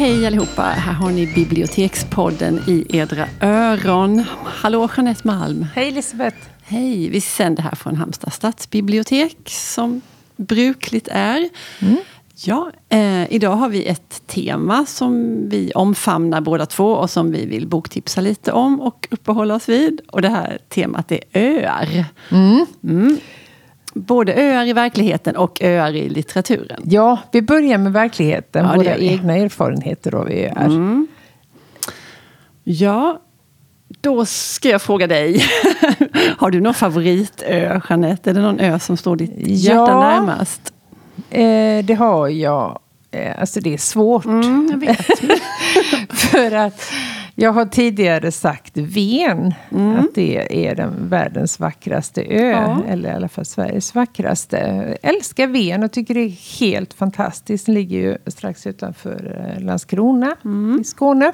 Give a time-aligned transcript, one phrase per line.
[0.00, 0.62] Hej allihopa!
[0.62, 4.24] Här har ni Bibliotekspodden i edra öron.
[4.44, 5.66] Hallå Jeanette Malm!
[5.74, 6.36] Hej Elisabeth!
[6.62, 7.08] Hej!
[7.08, 10.00] Vi sänder här från Halmstad stadsbibliotek som
[10.36, 11.48] brukligt är.
[11.80, 11.96] Mm.
[12.34, 17.46] Ja, eh, idag har vi ett tema som vi omfamnar båda två och som vi
[17.46, 20.00] vill boktipsa lite om och uppehålla oss vid.
[20.06, 22.04] Och det här temat är öar.
[22.30, 22.66] Mm.
[22.84, 23.18] Mm.
[24.00, 26.82] Både öar i verkligheten och öar i litteraturen.
[26.84, 30.64] Ja, vi börjar med verkligheten, ja, våra egna erfarenheter av öar.
[30.66, 31.06] Mm.
[32.64, 33.20] Ja,
[34.00, 35.44] då ska jag fråga dig.
[36.36, 38.30] Har du någon favoritö, Jeanette?
[38.30, 40.72] Är det någon ö som står ditt hjärta ja, närmast?
[41.30, 42.78] Eh, det har jag.
[43.10, 44.24] Eh, alltså det är svårt.
[44.24, 45.06] Mm, jag vet.
[46.18, 46.92] För att
[47.40, 49.98] jag har tidigare sagt Ven, mm.
[49.98, 52.50] att det är den världens vackraste ö.
[52.50, 52.82] Ja.
[52.88, 54.56] Eller i alla fall Sveriges vackraste.
[55.02, 57.66] Jag älskar Ven och tycker det är helt fantastiskt.
[57.66, 60.80] Den ligger ju strax utanför eh, Landskrona mm.
[60.80, 61.32] i Skåne.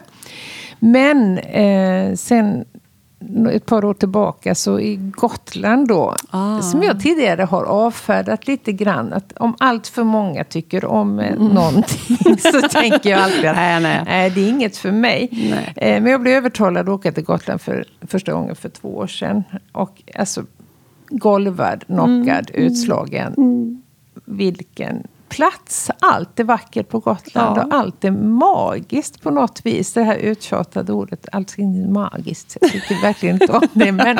[0.79, 2.65] Men eh, sen
[3.53, 6.61] ett par år tillbaka så i Gotland då, ah.
[6.61, 9.13] som jag tidigare har avfärdat lite grann.
[9.13, 11.49] Att om allt för många tycker om mm.
[11.49, 14.03] någonting så tänker jag alltid att nej, nej.
[14.07, 15.31] nej, det är inget för mig.
[15.77, 19.07] Eh, men jag blev övertalad att åka till Gotland för första gången för två år
[19.07, 19.45] sedan.
[19.73, 20.45] Och alltså
[21.09, 22.67] golvad, knockad, mm.
[22.67, 23.35] utslagen.
[23.37, 23.83] Mm.
[24.25, 25.91] Vilken plats.
[26.01, 27.65] Allt är vackert på Gotland ja.
[27.65, 29.93] och allt är magiskt på något vis.
[29.93, 32.57] Det här uttjatade ordet, allting är magiskt.
[32.61, 33.93] Jag tycker verkligen inte om det.
[33.93, 34.19] Men,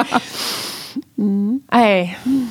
[1.19, 1.61] mm.
[1.73, 2.19] nej.
[2.25, 2.49] Mm.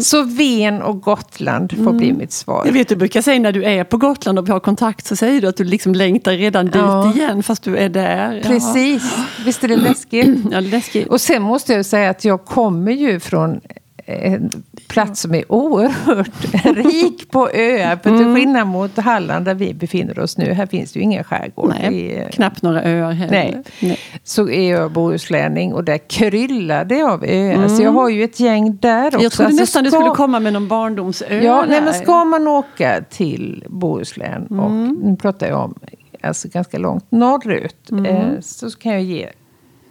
[0.00, 1.96] Så Ven och Gotland får mm.
[1.96, 2.62] bli mitt svar.
[2.66, 5.16] Jag vet, du brukar säga när du är på Gotland och vi har kontakt så
[5.16, 7.12] säger du att du liksom längtar redan dit ja.
[7.12, 8.42] igen fast du är där.
[8.42, 9.24] Precis, ja.
[9.44, 10.38] visst är det läskigt?
[10.50, 11.08] ja, läskigt?
[11.08, 13.60] Och sen måste jag säga att jag kommer ju från
[14.06, 14.50] en
[14.88, 17.96] plats som är oerhört rik på öar.
[17.96, 18.34] För till mm.
[18.34, 21.74] skillnad mot Halland där vi befinner oss nu, här finns det ju ingen skärgård.
[21.80, 23.32] Nej, är, knappt några öar heller.
[23.32, 23.62] Nej.
[23.80, 23.98] nej.
[24.24, 27.54] Så är jag bohuslänning och där kryllar det av öar.
[27.54, 27.68] Mm.
[27.68, 29.22] Så jag har ju ett gäng där också.
[29.22, 29.96] Jag trodde alltså, nästan ska...
[29.96, 31.40] du skulle komma med någon barndomsö.
[31.42, 34.60] Ja, nej, men ska man åka till Bohuslän, mm.
[34.60, 34.70] och
[35.04, 35.74] nu pratar jag om
[36.20, 38.06] alltså ganska långt norrut, mm.
[38.06, 39.28] eh, så kan jag ge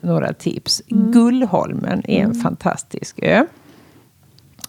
[0.02, 0.82] några tips.
[0.92, 1.12] Mm.
[1.12, 2.42] Gullholmen är en mm.
[2.42, 3.46] fantastisk ö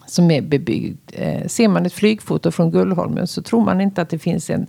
[0.07, 0.99] som är bebyggd.
[1.13, 4.67] Eh, ser man ett flygfoto från Gullholmen så tror man inte att det finns en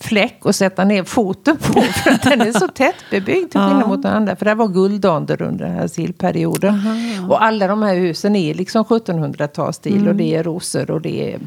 [0.00, 1.80] fläck att sätta ner foten på.
[1.80, 4.36] För att den är så tätt bebyggd till skillnad mot den andra.
[4.36, 6.80] För det var guldålder under den här sillperioden.
[7.28, 9.96] Och alla de här husen är liksom 1700-talsstil.
[9.96, 10.08] Mm.
[10.08, 11.40] Och det är rosor och det är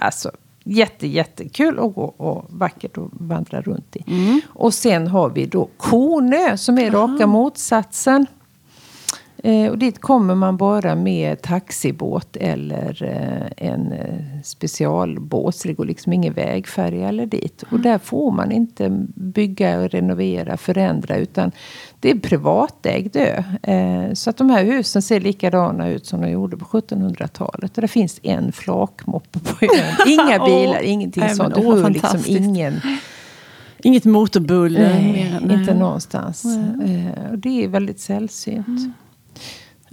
[0.00, 0.30] alltså
[0.64, 4.04] jätte, jättekul att gå och vackert att vandra runt i.
[4.06, 4.40] Mm.
[4.46, 7.06] Och sen har vi då Kornö som är Aha.
[7.06, 8.26] raka motsatsen.
[9.44, 15.56] Eh, och dit kommer man bara med taxibåt eller eh, en eh, specialbåt.
[15.56, 17.64] Så det går liksom ingen vägfärja eller dit.
[17.70, 21.16] Och där får man inte bygga, renovera, förändra.
[21.16, 21.52] Utan
[22.00, 23.42] det är privatägd ö.
[23.62, 27.76] Eh, så att de här husen ser likadana ut som de gjorde på 1700-talet.
[27.76, 29.96] Och det finns en flakmoppe på ön.
[30.06, 31.54] Inga bilar, oh, ingenting sånt.
[31.54, 32.80] Du hör liksom ingen...
[33.84, 34.88] Inget motorbuller?
[34.88, 36.44] Nej, inte någonstans.
[36.84, 38.68] Eh, det är väldigt sällsynt.
[38.68, 38.92] Mm.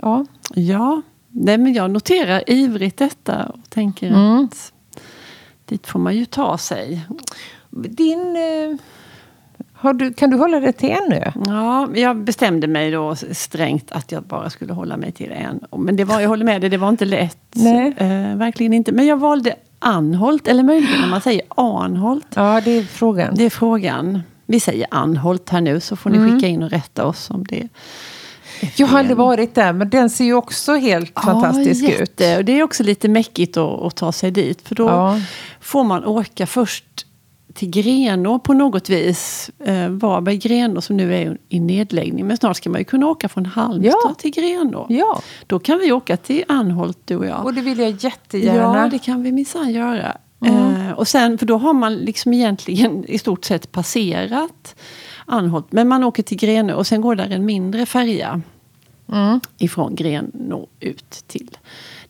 [0.02, 0.26] Ja.
[0.54, 1.02] Ja,
[1.32, 4.46] Nej, men jag noterar ivrigt detta och tänker mm.
[4.46, 4.74] att
[5.66, 7.02] dit får man ju ta sig.
[7.70, 8.36] Din...
[8.36, 11.32] Eh, du, kan du hålla dig till en ö?
[11.46, 15.60] Ja, jag bestämde mig då strängt att jag bara skulle hålla mig till en.
[15.78, 17.38] Men det var, jag håller med dig, det var inte lätt.
[17.56, 17.94] Nej.
[17.98, 18.92] Eh, verkligen inte.
[18.92, 22.28] Men jag valde Anholt, eller möjligen om man säger Arnholt.
[22.36, 23.36] Ja, det är frågan.
[23.36, 24.22] Det är frågan.
[24.46, 26.32] Vi säger Anholt här nu så får ni mm.
[26.32, 27.68] skicka in och rätta oss om det
[28.76, 32.04] jag har aldrig varit där, men den ser ju också helt ja, fantastisk jätte.
[32.04, 32.38] ut.
[32.38, 34.68] Och det är också lite mäckigt att, att ta sig dit.
[34.68, 35.20] För då ja.
[35.60, 37.06] får man åka först
[37.54, 39.52] till Grenå på något vis.
[39.60, 42.28] Eh, Varberg, Grenå som nu är i nedläggning.
[42.28, 44.16] Men snart ska man ju kunna åka från Halmstad ja.
[44.18, 44.86] till Grenå.
[44.90, 45.22] Ja.
[45.48, 47.46] Då kan vi åka till Anholt du och jag.
[47.46, 48.78] Och det vill jag jättegärna.
[48.78, 50.18] Ja, det kan vi minsann göra.
[50.46, 50.88] Mm.
[50.88, 54.76] Eh, och sen, för då har man liksom egentligen i stort sett passerat
[55.26, 55.72] Anholt.
[55.72, 58.42] Men man åker till Grenå och sen går där en mindre färja.
[59.12, 59.40] Mm.
[59.58, 61.58] Ifrån Grenå ut till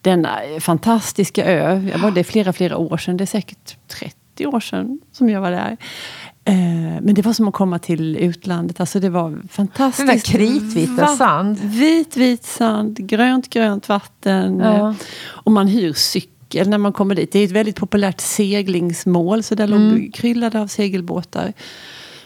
[0.01, 1.89] denna fantastiska ö.
[1.91, 3.17] Jag var där flera, flera år sedan.
[3.17, 5.77] Det är säkert 30 år sedan som jag var där.
[6.45, 8.79] Eh, men det var som att komma till utlandet.
[8.79, 10.07] Alltså det var fantastiskt.
[10.07, 11.59] Den där kritvita sand.
[11.59, 12.97] Vit, vit sand.
[13.07, 14.59] Grönt, grönt vatten.
[14.59, 14.95] Ja.
[15.21, 17.31] Och man hyr cykel när man kommer dit.
[17.31, 19.43] Det är ett väldigt populärt seglingsmål.
[19.43, 19.91] Så där mm.
[19.91, 21.53] låg kryllade av segelbåtar.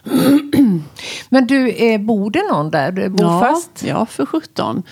[1.29, 2.91] Men du, eh, bor det någon där?
[2.91, 3.83] Du bor ja, fast?
[3.88, 4.83] Ja, för 17.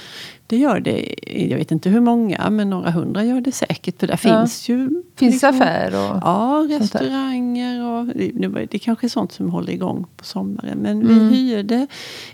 [0.47, 1.15] det gör det.
[1.49, 3.99] Jag vet inte hur många, men några hundra gör det säkert.
[3.99, 4.39] För där Ja.
[4.39, 5.03] finns ju...
[5.15, 6.19] Finns liksom- affär och...
[6.23, 10.77] Ja, restauranger och det, det, kanske är sånt som håller igång på sommaren.
[10.77, 11.29] Men vi Mm.
[11.29, 11.87] hyrde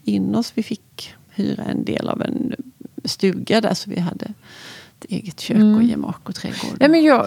[0.03, 0.51] in oss.
[0.55, 2.53] Vi fick hyra en del av en
[3.05, 4.33] stuga där så vi hade
[4.99, 6.63] ett eget kök och gemak och trädgård.
[6.69, 6.77] Mm.
[6.79, 7.25] Nej, men jag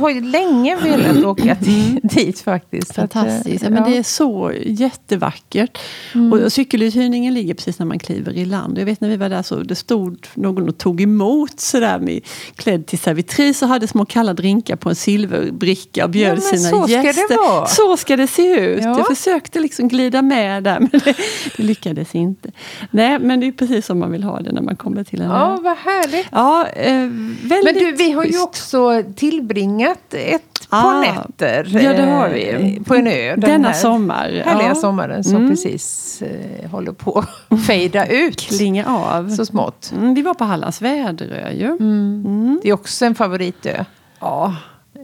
[0.00, 2.94] har ju länge velat åka till, dit faktiskt.
[2.94, 3.64] Så att, eh, Fantastiskt.
[3.64, 5.78] Ja, men det är så jättevackert.
[6.14, 6.32] Mm.
[6.32, 8.78] Och cykeluthyrningen ligger precis när man kliver i land.
[8.78, 12.20] Jag vet när vi var där så det stod någon och tog emot sådär med
[12.56, 16.70] klädd till servitris och hade små kalla drinkar på en silverbricka och bjöd Ja, sina
[16.70, 17.48] så ska det gäster.
[17.48, 17.66] vara.
[17.66, 18.84] Så ska det se ut.
[18.84, 18.98] Ja.
[18.98, 21.16] Jag försökte liksom glida med där men det,
[21.56, 22.50] det lyckades inte.
[22.90, 25.30] Nej men det är precis som man vill ha det när man kommer till en
[25.30, 25.58] Ja, ö.
[25.62, 26.26] vad härligt.
[26.32, 27.03] Ja, eh,
[27.48, 32.28] väldigt Men du, vi har ju också tillbringat ett Ah, par nätter ja, det har
[32.28, 32.74] vi.
[32.76, 33.30] eh, på en ö.
[33.30, 34.42] den Denna här sommar.
[34.46, 34.74] Härliga ja.
[34.74, 35.50] sommaren som Mm.
[35.50, 39.28] precis eh, håller på att fejda ut Klinga av.
[39.30, 39.92] så smått.
[39.96, 41.66] Mm, vi var på Hallands Väderö ju.
[41.66, 42.60] Mm.
[42.62, 43.84] Det är också en favoritö.
[44.20, 44.56] Ja,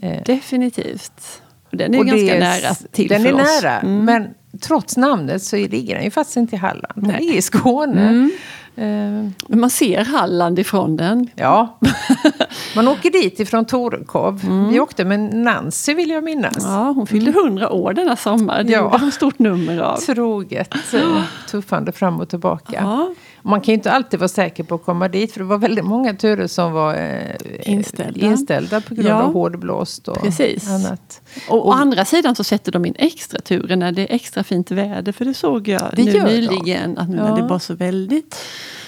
[0.02, 1.42] Eh, definitivt.
[1.70, 3.62] Den är och ganska är- nära till Den för är oss.
[3.62, 4.04] nära, Mm.
[4.04, 4.26] men
[4.60, 6.92] trots namnet så ligger den ju faktiskt inte i Halland.
[6.94, 8.30] Den ligger i Skåne.
[8.80, 9.26] Mm.
[9.26, 11.28] Eh, Men man ser Halland ifrån den.
[11.34, 11.78] Ja,
[12.76, 14.68] man åker dit ifrån Torekov.
[14.72, 16.64] Vi åkte med Nancy vill jag minnas.
[16.64, 16.76] Mm.
[16.76, 18.62] Ja, hon fyllde 100 år denna sommar.
[18.62, 18.78] Det Ja.
[18.80, 19.96] gjorde hon stort nummer av.
[19.96, 20.74] Troget
[21.50, 22.72] tuffande fram och tillbaka.
[22.80, 23.08] Ja,
[23.42, 25.84] Man kan ju inte alltid vara säker på att komma dit för det var väldigt
[25.84, 27.34] många turer som var eh,
[27.72, 28.26] Inställda.
[28.26, 29.22] inställda på grund Ja.
[29.22, 30.68] av hårdblåst och Precis.
[30.70, 31.20] annat.
[31.48, 34.70] och å andra sidan så sätter de in extra turer när det är extra fint
[34.70, 35.12] väder.
[35.12, 36.18] För det såg jag Det nu de.
[36.22, 36.98] nyligen.
[36.98, 37.34] Att nu när Ja.
[37.36, 38.36] det var så väldigt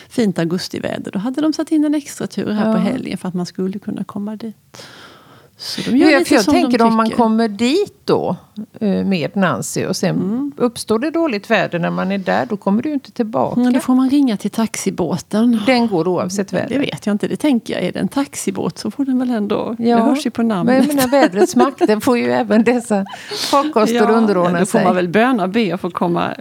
[0.08, 1.10] fint augustiväder.
[1.12, 2.72] Då hade de satt in en extra tur här Ja.
[2.74, 4.86] på helgen för att man skulle kunna komma dit.
[5.64, 8.36] Så de Ja, gör för lite jag som tänker de om man kommer dit då
[8.80, 10.52] eh, med Nancy och sen Mm.
[10.56, 13.60] uppstår det dåligt väder när man är där, då kommer du inte tillbaka.
[13.60, 15.60] Ja, då får man ringa till taxibåten.
[15.66, 16.78] Den går oavsett Det väder.
[16.78, 17.82] vet jag inte, det tänker jag.
[17.82, 19.76] Är det en taxibåt så får den väl ändå...
[19.78, 19.96] Ja.
[19.96, 20.86] Det hörs ju på Men namnet.
[20.86, 23.04] jag menar, vädrets makter får ju även dessa
[23.50, 24.84] farkoster underordna då får sig.
[24.84, 26.34] man väl böna be och få komma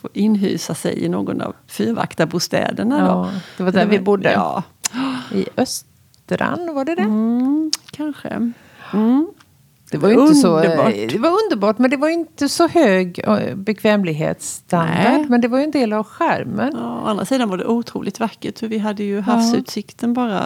[0.00, 2.98] få inhysa sig i någon av fyrvaktarbostäderna.
[2.98, 3.40] Ja, då.
[3.56, 4.32] det var där vi väl- bodde.
[4.32, 4.62] Ja,
[5.34, 7.02] I Östran, var det det?
[7.02, 7.63] mm,
[7.96, 8.52] kanske.
[8.92, 9.26] Mm.
[9.90, 10.92] Det var inte så, Underbart.
[10.96, 14.94] eh, det var underbart, men det var inte så hög eh, bekvämlighetsstandard.
[15.12, 15.26] Nej.
[15.28, 16.72] Men det var ju en del av skärmen.
[16.76, 18.58] Ja, å andra sidan var det otroligt vackert.
[18.58, 20.42] För vi hade ju havsutsikten bara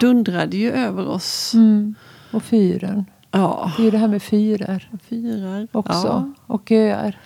[0.00, 1.54] dundrade ju över oss.
[1.54, 1.94] Mm.
[2.30, 3.04] Och fyren.
[3.30, 5.68] Ja, Det är ju det här med fyrar fyrar.
[5.72, 6.06] också.
[6.06, 6.32] Ja.
[6.46, 7.18] Och öar.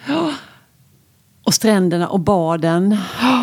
[1.45, 2.97] Och stränderna och baden.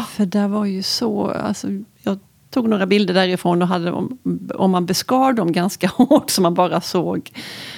[0.10, 1.28] För där var ju så...
[1.32, 1.68] Alltså,
[2.04, 6.54] jag tog några bilder därifrån och hade om, man beskar dem ganska hårt så man
[6.54, 7.31] bara såg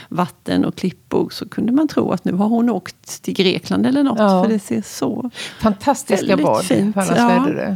[0.10, 4.04] vatten och klippor så kunde man tro att nu har hon åkt till Grekland eller
[4.04, 4.20] något.
[4.20, 4.44] Ja.
[4.44, 5.30] För det ser så...
[5.60, 7.28] Fantastiska bad fint, på ja.
[7.28, 7.76] Väderö.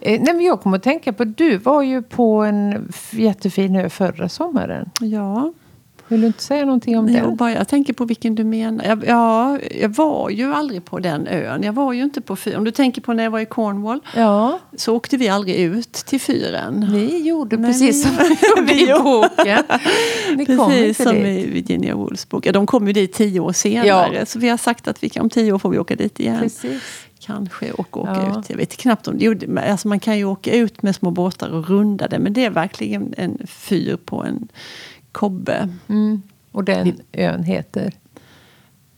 [0.00, 4.28] Eh, nej, jag kommer att tänka på, du var ju på en jättefin ö förra
[4.28, 4.90] sommaren.
[5.00, 5.52] Ja,
[6.08, 7.52] Vill du inte säga någonting om jag, det?
[7.52, 8.84] jag tänker på vilken du menar.
[8.84, 11.62] Jag, ja, jag var ju aldrig på den ön.
[11.62, 12.58] Jag var ju inte på fyren.
[12.58, 15.92] Om du tänker på när jag var i Cornwall Ja, så åkte vi aldrig ut
[15.92, 16.86] till fyren.
[16.92, 19.64] ni gjorde Nej, precis vi- som vi gjorde i vi- boken.
[20.46, 21.24] Precis som dit.
[21.46, 22.46] i Virginia Woolfs bok.
[22.46, 24.16] Ja, de kom ju dit tio år senare.
[24.18, 24.26] Ja.
[24.26, 26.38] Så vi har sagt att vi om tio år får vi åka dit igen.
[26.40, 26.82] Precis.
[27.20, 28.40] Kanske åka, åka Ja.
[28.40, 28.50] ut.
[28.50, 29.62] Jag vet knappt om det gjorde.
[29.70, 32.18] Alltså man kan ju åka ut med små båtar och runda det.
[32.18, 34.48] Men det är verkligen en fyr på en
[35.14, 35.68] kobbe.
[35.88, 36.22] Mm.
[36.52, 37.92] Och den ön heter?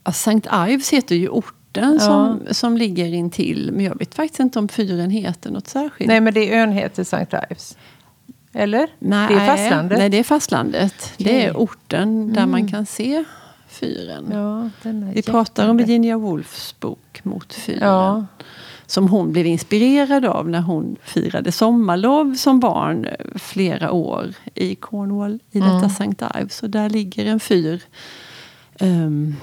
[0.03, 3.71] Ja, Sankt Ives heter ju orten som, som ligger intill.
[3.73, 6.07] Men jag vet faktiskt inte om fyren heter något särskilt.
[6.07, 7.37] Nej, men det ön heter St.
[7.49, 7.77] Ives.
[8.53, 8.89] Eller?
[8.99, 9.97] Nej, det är fastlandet.
[9.97, 11.13] Nej, det är fastlandet.
[11.17, 11.41] Det Okej.
[11.41, 13.23] är orten där man kan se
[13.67, 14.27] fyren.
[14.31, 14.69] Ja,
[15.13, 17.87] Vi pratar om Virginia Woolfs bok Mot fyren.
[17.89, 18.25] Ja.
[18.89, 24.75] Som hon blev inspirerad av när hon firade sommarlov som barn eh, flera år i
[24.75, 25.85] Cornwall i detta Mm.
[25.89, 26.25] St.
[26.41, 26.63] Ives.
[26.63, 27.81] Och där ligger en fyr
[28.79, 29.35] ehm,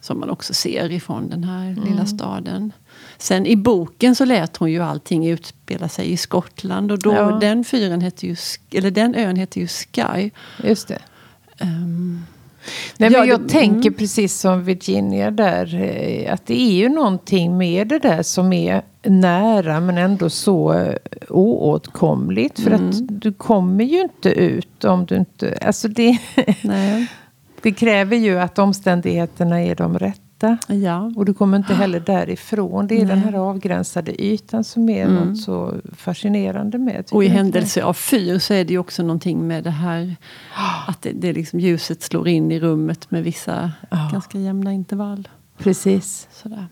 [0.00, 1.84] som man också ser ifrån den här Mm.
[1.84, 2.72] lilla staden.
[3.18, 7.38] Sen i boken så lät hon ju allting utspela sig i Skottland och då, Ja.
[7.40, 8.36] den fyren heter ju,
[8.72, 10.30] eller den ön heter ju Skye.
[10.64, 10.98] Just det.
[11.58, 12.22] Ehm,
[12.98, 13.94] Nej, Ja, men jag det- tänker mm.
[13.94, 15.74] precis som Virginia där.
[15.74, 20.72] eh, Att det är ju någonting med det där som är nära men ändå så
[20.72, 20.94] eh,
[21.28, 22.60] oåtkomligt.
[22.60, 22.88] För Mm.
[22.88, 25.58] att du kommer ju inte ut om du inte...
[25.62, 26.18] Alltså det,
[27.62, 30.20] det kräver ju att omständigheterna är de rätta.
[30.68, 31.12] Ja.
[31.16, 32.86] Och du kommer inte heller därifrån.
[32.86, 33.32] Det är den Nej.
[33.32, 35.14] här avgränsade ytan som är Mm.
[35.28, 37.04] något så fascinerande med.
[37.10, 40.16] Och i händelse av fyr så är det ju också någonting med det här
[40.88, 44.08] att det, det liksom ljuset slår in i rummet med vissa Ja.
[44.12, 45.28] ganska jämna intervall.
[45.58, 46.28] Precis.
[46.32, 46.66] Sådär.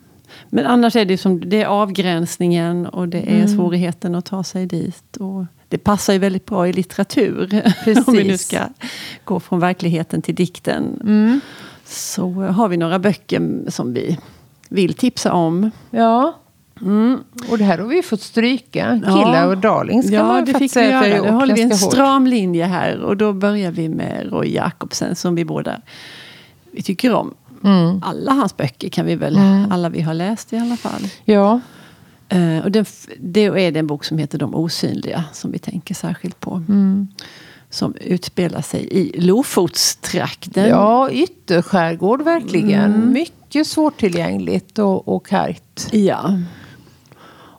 [0.51, 3.49] Men annars är det som det är avgränsningen och det är Mm.
[3.49, 5.17] svårigheten att ta sig dit.
[5.17, 7.63] Och det passar ju väldigt bra i litteratur.
[7.85, 8.09] Precis.
[8.09, 8.59] Om vi nu ska
[9.25, 11.01] gå från verkligheten till dikten.
[11.03, 11.41] Mm.
[11.85, 14.19] Så har vi några böcker som vi
[14.69, 15.71] vill tipsa om.
[15.91, 16.39] Ja,
[16.81, 17.19] Mm.
[17.51, 19.01] och det här har vi ju fått stryka.
[19.07, 19.13] Ja.
[19.15, 21.01] Killar och darlings kan Ja, man det fick vi säga.
[21.03, 21.23] för göra.
[21.23, 21.81] Nu håller vi en hårt.
[21.81, 22.99] stram linje här.
[23.01, 25.81] Och då börjar vi med Roy Jacobsen som vi båda
[26.71, 27.35] vi tycker om.
[27.65, 28.01] Mm.
[28.05, 29.39] Alla hans böcker kan vi väl,
[29.71, 31.09] alla vi har läst i alla fall.
[31.25, 31.61] Ja,
[32.29, 32.85] Eh, och den,
[33.21, 36.63] det är det en bok som heter De osynliga som vi tänker särskilt på.
[37.75, 40.69] Som utspelar sig i Lofotstrakten.
[40.69, 42.95] ja ytterskärgård verkligen.
[42.95, 43.13] Mm.
[43.13, 45.89] Mycket svårtillgängligt och, och kargt.
[45.93, 46.39] Ja.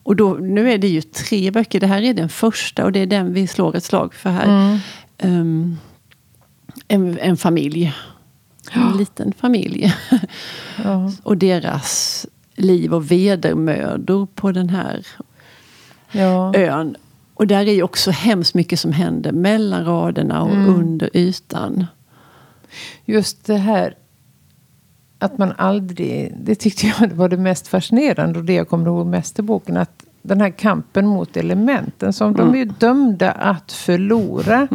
[0.03, 1.79] Och då, nu är det ju tre böcker.
[1.79, 4.45] Det här är den första och det är den vi slår ett slag för här.
[4.45, 4.79] Mm.
[5.17, 5.77] Ehm,
[6.88, 7.93] en, en familj.
[8.72, 9.93] En liten familj.
[10.84, 11.12] Ja.
[11.24, 15.07] och deras liv och vedermödor på den här
[16.12, 16.55] Ja.
[16.55, 16.95] ön.
[17.35, 20.75] Och där är ju också hemskt mycket som händer mellan raderna och Mm.
[20.75, 21.85] under ytan.
[23.05, 23.95] Just det här
[25.19, 26.33] att man aldrig...
[26.39, 29.77] Det tyckte jag var det mest fascinerande och det jag kommer ihåg mest i boken.
[29.77, 32.13] Att den här kampen mot elementen.
[32.13, 34.67] Som De är dömda att förlora.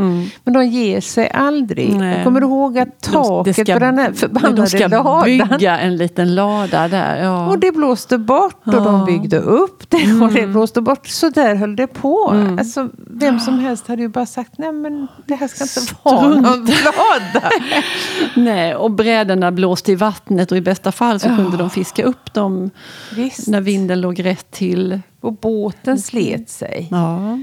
[0.45, 1.89] Men de ger sig aldrig.
[1.89, 1.99] Mm.
[1.99, 2.25] Nej.
[2.25, 5.25] Kommer ihåg att De- taket ska- på den här De förbannade ska ladan.
[5.25, 7.23] bygga en liten lada där.
[7.23, 7.49] Ja.
[7.49, 8.79] Och det blåste bort och Ja.
[8.81, 8.93] Mm.
[8.93, 11.07] de byggde upp det och det blåste bort.
[11.07, 12.45] Så där höll det på.
[12.59, 16.29] Alltså, vem som helst hade ju bara sagt nej men det här ska inte vara
[16.29, 17.51] någon lada.
[18.37, 22.35] Nej, och brädorna blåste i vattnet och i bästa fall så kunde de fiska upp
[22.35, 22.71] dem
[23.17, 23.49] Visst.
[23.49, 25.01] när vinden låg rätt till.
[25.21, 26.89] Och båten slet sig.
[26.91, 27.39] Ja.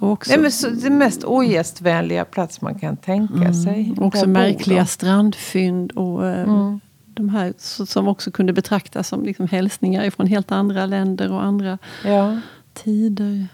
[0.00, 3.84] Och också, Nej, men så, det mest ogästvänliga plats man kan tänka sig.
[3.84, 4.02] Mm.
[4.02, 4.86] också Där bor märkliga de.
[4.86, 5.92] strandfynd.
[5.92, 7.52] Och, eh, de här
[7.86, 12.40] som också kunde betraktas som liksom hälsningar från helt andra länder och andra Ja.
[12.74, 13.46] tider.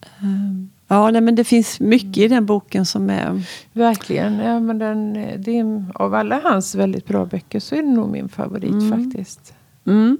[0.00, 3.42] Eh, Ja, nej, men det finns mycket i den boken som är...
[3.72, 4.38] Verkligen.
[4.38, 8.28] Ja, men den, är, av alla hans väldigt bra böcker så är det nog min
[8.28, 9.54] favorit faktiskt.
[9.86, 10.18] Mm.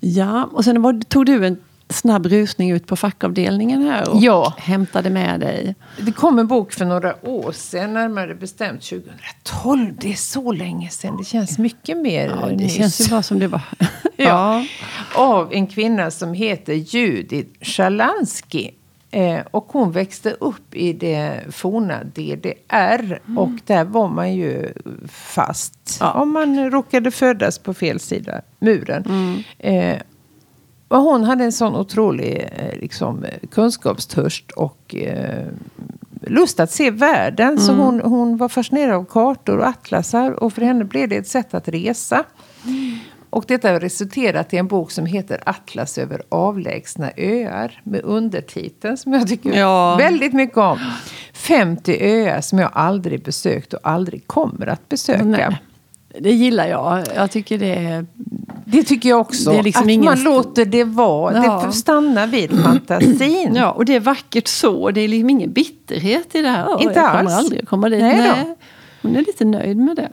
[0.00, 1.56] Ja, och sen var, tog du en
[1.88, 4.54] snabb rusning ut på fackavdelningen här och Ja.
[4.58, 5.74] hämtade med dig.
[6.00, 9.94] Det kom en bok för några år sedan, närmare bestämt 2012.
[10.00, 11.16] Det är så länge sedan.
[11.16, 12.74] Det känns mycket mer Ja, det nyss.
[12.74, 13.60] känns ju bara som det var.
[14.16, 14.66] Ja.
[15.14, 18.70] Av en kvinna som heter Judith Sjalansky.
[19.10, 23.20] Eh, och hon växte upp i det forna DDR.
[23.36, 24.68] Och där var man ju
[25.08, 25.96] fast.
[26.00, 26.12] Ja.
[26.12, 29.04] Om man råkade födas på fel sida muren.
[29.58, 29.96] Eh,
[30.88, 35.46] och hon hade en sån otrolig eh, liksom, kunskapstörst och eh,
[36.22, 37.58] lust att se världen.
[37.58, 40.30] Så hon, hon var fascinerad av kartor och atlasar.
[40.30, 42.24] Och för henne blev det ett sätt att resa.
[43.30, 47.80] Och detta har resulterat i en bok som heter Atlas över avlägsna öar.
[47.84, 49.96] Med undertiteln som jag tycker Ja.
[49.96, 50.78] väldigt mycket om.
[51.34, 55.24] 50 öar som jag aldrig besökt och aldrig kommer att besöka.
[55.24, 55.60] Nej.
[56.20, 57.04] Det gillar jag.
[57.14, 58.06] Jag tycker det är...
[58.64, 59.50] Det tycker jag också.
[59.52, 61.40] Det liksom att ingen man låter det vara.
[61.40, 61.60] Det Ja.
[61.60, 63.52] får stanna vid fantasin.
[63.56, 64.90] Ja, och det är vackert så.
[64.90, 66.82] Det är liksom ingen bitterhet i det här.
[66.82, 67.32] Inte jag kommer alls.
[67.32, 68.00] aldrig att komma dit.
[68.02, 68.18] Nej.
[68.18, 68.56] Nej.
[69.02, 70.08] Hon är lite nöjd med det.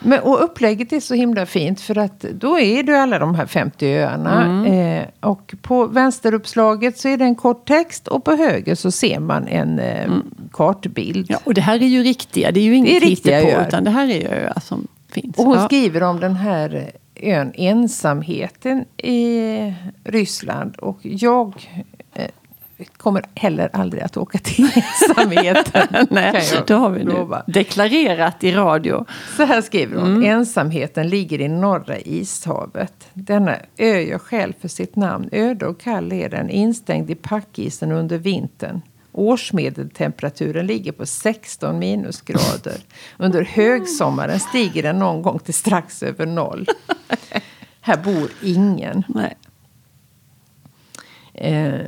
[0.00, 3.46] Men, och upplägget är så himla fint för att då är det alla de här
[3.46, 4.44] 50 öarna.
[4.44, 4.72] Mm.
[4.72, 9.20] Eh, och på vänsteruppslaget så är det en kort text och på höger så ser
[9.20, 10.10] man en eh,
[10.52, 11.16] kartbild.
[11.16, 11.26] Mm.
[11.28, 12.52] Ja, och det här är ju riktiga.
[12.52, 15.38] Det är ju inget hittepå, utan det här är ju öar som finns.
[15.38, 15.64] Och hon ja.
[15.64, 20.76] skriver om den här ön ensamheten i Ryssland.
[20.76, 21.68] Och jag
[22.84, 24.70] kommer heller aldrig att åka till
[25.08, 26.06] ensamheten.
[26.10, 27.42] Nej, det har vi nu lova.
[27.46, 29.06] deklarerat i radio.
[29.36, 30.24] Så här skriver hon.
[30.24, 33.08] Ensamheten ligger i norra ishavet.
[33.12, 35.28] Denna ö gör själv för sitt namn.
[35.32, 38.80] Öde och kall är den, instängd i packisen under vintern.
[39.12, 42.76] Årsmedeltemperaturen ligger på 16 minusgrader.
[43.16, 46.66] Under högsommaren stiger den någon gång till strax över noll.
[47.80, 49.04] Här bor ingen.
[49.08, 49.36] Nej.
[51.34, 51.80] Eh,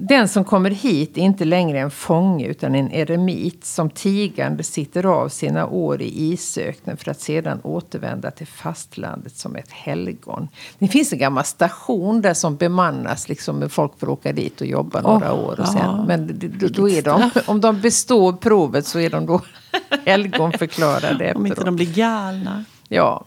[0.00, 5.06] den som kommer hit är inte längre en fånge utan en eremit som tigande sitter
[5.06, 10.48] av sina år i isöknen för att sedan återvända till fastlandet som ett helgon.
[10.78, 14.66] Det finns en gammal station där som bemannas, liksom med folk får åka dit och
[14.66, 15.60] jobba några Åh, år.
[15.60, 16.04] Och sen, ja.
[16.08, 16.40] Men
[16.70, 19.40] då är de, om de består provet så är de då
[20.04, 22.64] helgonförklarade Om inte de blir galna.
[22.92, 23.24] Ja.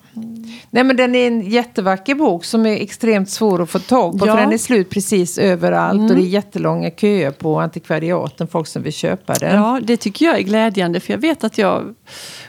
[0.69, 4.27] Nej men den är en jättevacker bok som är extremt svår att få tag på.
[4.27, 4.33] Ja.
[4.35, 8.47] För den är slut precis överallt och det är jättelånga köer på antikvariaten.
[8.47, 9.55] Folk som vill köpa den.
[9.55, 11.95] Ja, det tycker jag är glädjande för jag vet att jag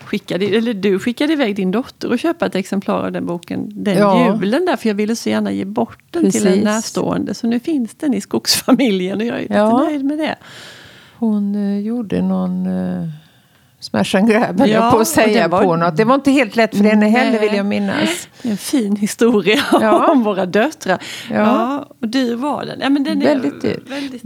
[0.04, 3.98] skickade, eller du skickade iväg din dotter och köpa ett exemplar av den boken den
[3.98, 4.26] Ja.
[4.40, 6.64] julen där för jag ville så gärna ge bort den till en Precis.
[6.64, 7.34] närstående.
[7.34, 9.80] Så nu finns den i skogsfamiljen och jag är Ja.
[9.80, 10.36] jättenöjd med det.
[11.18, 13.08] Hon eh, gjorde någon uh,
[14.02, 15.96] smash and grab Ja, jag på att säga det var- på något.
[15.96, 18.28] Det var inte helt lätt för henne heller vill jag minnas.
[18.42, 20.12] En fin historia Ja.
[20.12, 20.98] om våra döttrar.
[21.30, 21.36] Ja.
[21.36, 21.88] Ja.
[22.00, 22.80] och dyr var den.
[22.80, 23.82] Ja, men den är Väldigt dyr.
[23.88, 24.22] Väldigt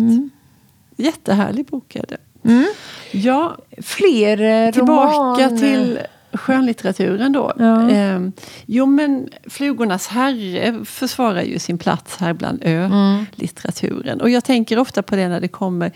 [0.96, 2.16] Jättehärlig bok är det.
[2.50, 2.66] Mm.
[3.12, 5.98] Ja, Fler eh, Tillbaka roman, till
[6.32, 7.52] skönlitteraturen då.
[7.58, 7.90] Ja.
[7.90, 8.20] Eh,
[8.66, 14.20] jo men Flugornas herre försvarar ju sin plats här bland ö-litteraturen.
[14.20, 15.92] Och jag tänker ofta på det när det kommer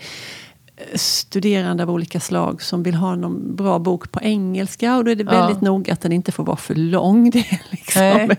[0.95, 4.97] studerande av olika slag som vill ha någon bra bok på engelska.
[4.97, 5.31] Och då är det Ja.
[5.31, 7.29] väldigt noga att den inte får vara för lång.
[7.31, 8.29] Det liksom.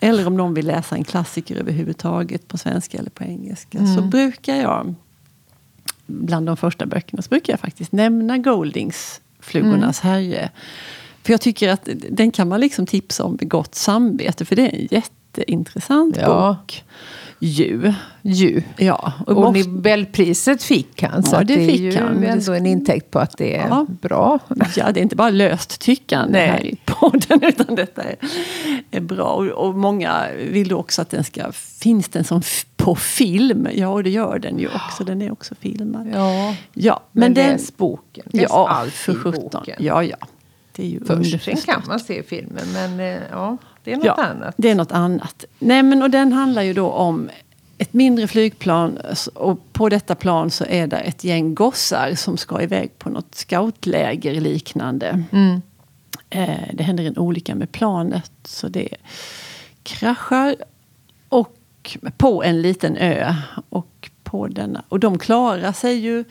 [0.00, 3.78] Eller om någon vill läsa en klassiker överhuvudtaget på svenska eller på engelska.
[3.78, 3.96] Mm.
[3.96, 4.94] Så brukar jag,
[6.06, 10.12] bland de första böckerna, så brukar jag faktiskt nämna Goldings Flugornas Mm.
[10.14, 10.50] herre.
[11.22, 14.44] För jag tycker att den kan man liksom tipsa om med gott samvete.
[14.44, 14.86] För det är en
[15.38, 16.56] jätteintressant Ja.
[16.60, 16.84] bok.
[17.38, 17.92] Ju.
[18.22, 18.62] Ju.
[18.76, 21.22] Ja, Och måste- Nobelpriset fick han.
[21.22, 23.56] Så Ja, det det är fick ju han, det ändå en intäkt på att det
[23.56, 23.86] är Ja.
[24.00, 24.38] bra.
[24.76, 26.48] Ja, det är inte bara löst tyckande Nej.
[26.48, 28.16] här i podden utan detta är,
[28.90, 29.24] är bra.
[29.26, 32.42] Och, och många vill då också att den ska, finns den som
[32.76, 33.68] på film?
[33.74, 35.04] Ja, och det gör den ju också.
[35.04, 36.08] Den är också filmad.
[36.14, 37.46] Ja, Ja, men, men, den...
[37.52, 38.24] läs boken.
[38.32, 39.48] Läs Ja, allt för i 17.
[39.52, 39.76] boken.
[39.78, 40.16] Ja, ja.
[40.76, 44.06] Det är ju Först, sen kan man se filmen, men eh, ja, det är något
[44.06, 44.54] ja, annat.
[44.56, 45.44] Det är något annat.
[45.58, 47.30] Nej, men, och den handlar ju då om
[47.78, 48.98] ett mindre flygplan
[49.34, 53.34] och på detta plan så är det ett gäng gossar som ska iväg på något
[53.34, 55.24] scoutläger liknande.
[55.32, 55.62] Mm.
[56.30, 58.88] Eh, det händer en olycka med planet så det
[59.82, 60.56] kraschar
[61.28, 61.56] och
[62.16, 63.34] på en liten ö.
[63.68, 66.24] Och, på denna, och de klarar sig ju,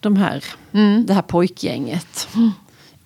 [0.00, 1.06] de här, Mm.
[1.06, 2.28] det här pojkgänget.
[2.34, 2.50] Jag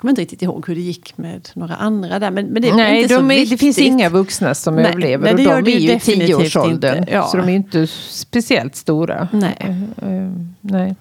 [0.04, 2.30] kommer inte riktigt ihåg hur det gick med några andra där.
[2.30, 5.35] Men, men det Nej, inte så de är, det finns inga vuxna som Nej, överlever.
[5.35, 6.98] nej, det och de det är ju i tioårsåldern.
[6.98, 7.12] inte.
[7.12, 7.22] Ja.
[7.26, 9.29] Så de är inte speciellt stora.
[9.33, 9.57] Nej.
[9.96, 10.94] Eh, nej.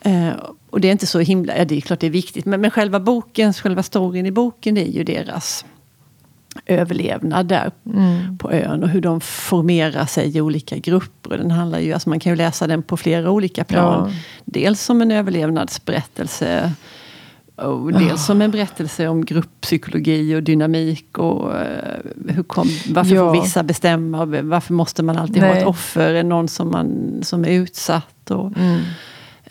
[0.00, 0.28] Eh,
[0.70, 2.44] och det är inte så himla, ja det är klart det är viktigt.
[2.44, 5.64] Men, men själva boken, själva storyn i boken det är ju deras
[6.66, 8.38] överlevnad där Mm.
[8.38, 11.30] på ön och hur de formerar sig i olika grupper.
[11.30, 14.10] Och Den handlar ju, alltså man kan ju läsa den på flera olika plan.
[14.10, 14.16] Ja.
[14.44, 16.72] Dels som en överlevnadsberättelse
[17.62, 21.18] och dels som en berättelse om grupppsykologi och dynamik.
[21.18, 21.98] Och eh,
[22.28, 23.34] hur kom, varför Ja.
[23.34, 24.24] får vissa bestämma?
[24.24, 25.60] Varför måste man alltid ha Nej.
[25.60, 26.22] ett offer?
[26.22, 28.30] Någon som, man, som är utsatt?
[28.30, 28.80] Och, Mm.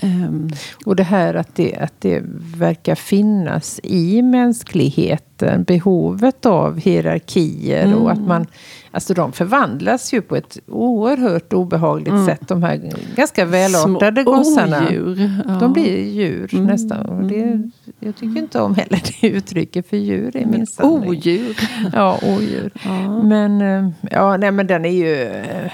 [0.02, 0.50] Ehm,
[0.86, 2.24] Och det här att det, att det
[2.58, 7.98] verkar finnas i mänskligheten behovet av hierarkier Mm.
[7.98, 8.46] och att man,
[8.92, 12.82] alltså de förvandlas ju på ett oerhört obehagligt sätt de här
[13.16, 14.86] ganska välartade Små gossarna.
[14.88, 15.54] odjur, ja.
[15.60, 17.06] De blir djur Mm, nästan.
[17.06, 21.10] Och det, jag tycker inte om heller det uttrycket för djur är min sanning.
[21.10, 21.58] Odjur.
[21.94, 22.72] Ja, odjur.
[22.86, 23.24] Ja.
[23.24, 25.72] Men, eh, ja, nej, men den är ju eh,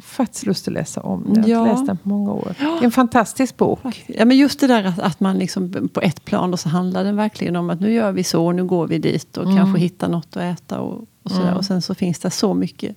[0.00, 1.48] faktiskt lust att läsa om den.
[1.48, 1.72] Jag har Ja.
[1.72, 2.54] läst den på många år.
[2.58, 4.04] Det är en fantastisk bok.
[4.06, 7.04] Ja, men just det där att, att man liksom på ett plan och så handlar
[7.04, 9.56] den verkligen om att nu gör vi så, nu går vi dit och Mm.
[9.56, 10.80] kanske hittar något att äta.
[10.80, 11.54] Och, och, sådär.
[11.54, 12.96] och sen så finns det så mycket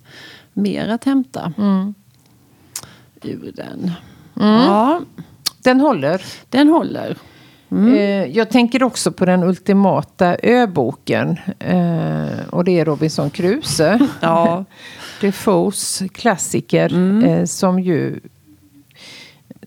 [0.52, 1.94] mer att hämta Mm.
[3.22, 3.90] ur den.
[4.34, 5.00] Ja,
[5.62, 6.22] Den håller.
[6.48, 7.16] den håller.
[7.74, 7.94] Mm.
[7.94, 11.36] Eh, jag tänker också på den ultimata öboken.
[11.58, 13.98] Eh, och det är Robinson Crusoe.
[14.20, 14.64] Ja.
[15.20, 16.92] Defoes klassiker.
[16.94, 17.24] Mm.
[17.24, 18.20] Eh, som ju...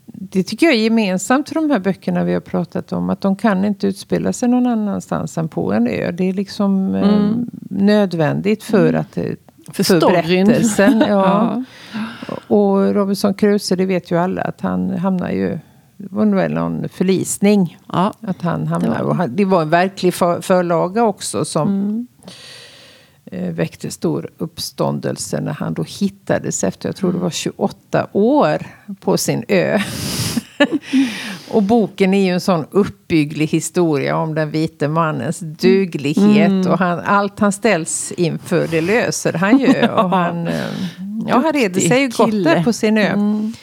[0.05, 3.09] Det tycker jag är gemensamt för de här böckerna vi har pratat om.
[3.09, 6.11] Att de kan inte utspela sig någon annanstans än på en ö.
[6.11, 7.49] Det är liksom Mm.
[7.69, 9.17] nödvändigt för att...
[9.17, 9.23] eh,
[9.71, 10.99] För för berättelsen.
[11.07, 11.63] Ja.
[12.27, 12.35] Ja.
[12.55, 15.59] Och Robinson Crusoe, det vet ju alla att han hamnar ju...
[15.97, 17.77] Det var väl någon förlisning.
[17.93, 18.13] Ja.
[18.21, 21.67] Att han hamnar, Det var- och han, det var en verklig för, förlaga också som
[21.67, 22.07] Mm.
[23.31, 28.65] eh, väckte stor uppståndelse när han då hittades efter, jag tror det var 28 år,
[28.99, 29.79] på sin ö.
[31.51, 36.65] och boken är ju en sån uppbygglig historia om den vite mannens duglighet.
[36.67, 39.87] Och han, allt han ställs inför, det löser han ju.
[39.89, 40.53] Och han, eh,
[41.27, 43.01] ja, han reder sig ju gott där på sin ö.
[43.07, 43.53] Mm.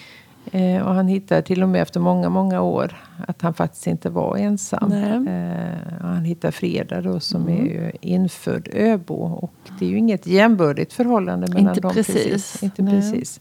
[0.53, 4.11] Eh, och han hittar till och med efter många, många år att han faktiskt inte
[4.11, 4.93] var ensam.
[4.93, 9.15] Eh, han hittar Freda då som är ju infödd öbo.
[9.15, 11.95] Och det är ju inget jämbördigt förhållande mellan Inte dem.
[11.95, 12.63] precis.
[12.63, 12.95] Inte Nej.
[12.95, 13.41] precis.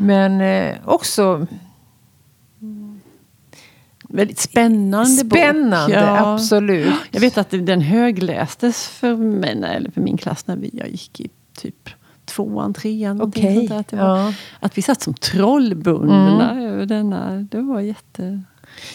[0.00, 1.46] Men eh, också
[4.08, 6.18] väldigt spännande, Spännande, bok.
[6.18, 6.94] absolut.
[7.10, 11.20] Jag vet att den höglästes för mig, eller för min klass när vi, jag gick
[11.20, 11.90] i typ
[12.24, 13.22] tvåan, trean.
[13.22, 13.98] Okej, sånt där.
[13.98, 14.32] Var, ja.
[14.60, 17.46] att vi satt som trollbundna över denna.
[17.50, 18.42] Det var jätte...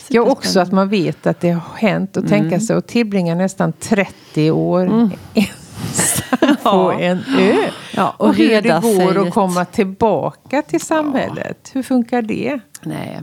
[0.07, 3.73] Ja, också att man vet att det har hänt och tänka sig att tillbringa nästan
[3.73, 7.55] 30 år ensam på en ö.
[7.95, 11.69] Ja, Och, och hur det går att komma tillbaka till samhället.
[11.73, 12.59] Hur funkar det?
[12.83, 13.19] Nej.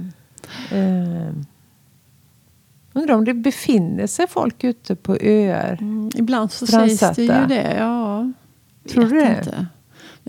[0.72, 1.32] Uh,
[2.92, 5.78] undrar om det befinner sig folk ute på öar.
[5.80, 7.74] Mm, ibland så sägs det ju det.
[7.78, 8.32] Ja,
[8.90, 9.36] Tror du det?
[9.38, 9.66] Inte.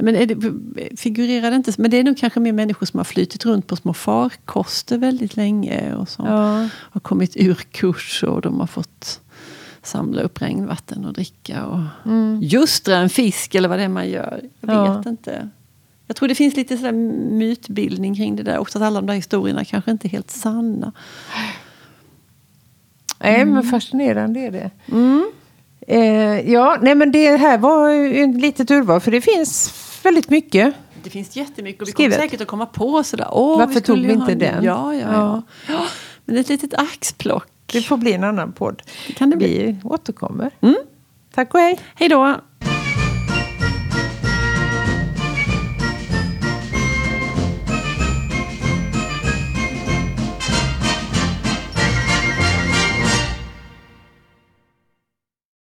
[0.01, 1.73] Men är det, figurerar det inte?
[1.77, 5.36] Men det är nog kanske mer människor som har flytit runt på små farkoster väldigt
[5.36, 5.95] länge.
[5.95, 6.67] Och som Ja.
[6.73, 9.21] har kommit ur kurs och de har fått
[9.83, 11.65] samla upp regnvatten och dricka.
[11.65, 11.79] Och
[12.41, 14.41] justra en fisk eller vad det är man gör.
[14.62, 14.86] Jag Mm.
[14.86, 14.97] Ja.
[14.97, 15.49] vet inte.
[16.07, 16.91] Jag tror det finns lite sådär
[17.31, 18.77] mytbildning kring det där också.
[18.77, 20.91] Att alla de där historierna kanske inte är helt sanna.
[23.19, 24.71] Nej, men fascinerande är det.
[25.88, 29.69] Eh, ja, nej men det här var ju ett litet urval för det finns
[30.07, 30.73] väldigt mycket.
[31.03, 33.27] Det finns jättemycket och vi kommer säkert att komma på sådär.
[33.31, 34.63] Åh, Varför vi tog vi inte den?
[34.63, 35.43] Ja, ja, ja.
[35.67, 35.85] ja.
[36.25, 37.47] Men det är ett litet axplock.
[37.65, 38.81] Det får bli en annan podd.
[39.07, 39.57] Det kan det bli.
[39.57, 40.51] Vi återkommer.
[41.33, 41.79] Tack och hej!
[41.95, 42.35] Hej då!